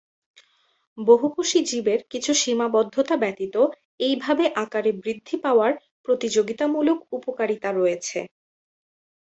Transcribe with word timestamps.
বহুকোষী 0.97 1.59
জীবের 1.63 1.99
কিছু 2.09 2.31
সীমাবদ্ধতা 2.33 3.15
ব্যতীত 3.17 3.55
এইভাবে 3.99 4.43
আকারে 4.63 4.91
বৃদ্ধি 5.01 5.35
পাওয়ার 5.37 5.71
প্রতিযোগিতামূলক 6.05 6.97
উপকারিতা 7.17 7.69
রয়েছে। 7.71 8.19